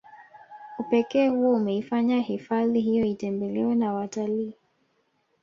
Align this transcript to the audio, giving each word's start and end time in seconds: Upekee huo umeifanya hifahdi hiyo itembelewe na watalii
Upekee 0.79 1.27
huo 1.27 1.53
umeifanya 1.55 2.19
hifahdi 2.21 2.81
hiyo 2.81 3.05
itembelewe 3.05 3.75
na 3.75 3.93
watalii 3.93 4.53